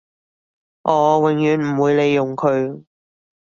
[0.81, 2.83] 我永遠唔會利用佢